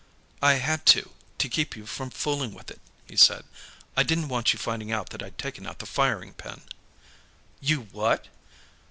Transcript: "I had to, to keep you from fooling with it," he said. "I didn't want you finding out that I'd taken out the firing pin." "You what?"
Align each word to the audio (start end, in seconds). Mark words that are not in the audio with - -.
"I 0.41 0.53
had 0.53 0.87
to, 0.97 1.11
to 1.37 1.47
keep 1.47 1.75
you 1.77 1.85
from 1.85 2.09
fooling 2.09 2.55
with 2.55 2.71
it," 2.71 2.81
he 3.07 3.15
said. 3.15 3.45
"I 3.95 4.01
didn't 4.01 4.29
want 4.29 4.51
you 4.51 4.57
finding 4.57 4.91
out 4.91 5.11
that 5.11 5.21
I'd 5.21 5.37
taken 5.37 5.67
out 5.67 5.77
the 5.77 5.85
firing 5.85 6.33
pin." 6.33 6.61
"You 7.61 7.81
what?" 7.91 8.27